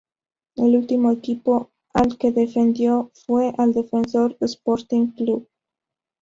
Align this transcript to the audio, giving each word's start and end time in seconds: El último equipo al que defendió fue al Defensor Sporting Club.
El 0.55 0.75
último 0.77 1.11
equipo 1.11 1.69
al 1.93 2.17
que 2.17 2.31
defendió 2.31 3.11
fue 3.13 3.53
al 3.59 3.71
Defensor 3.71 4.35
Sporting 4.41 5.11
Club. 5.11 5.47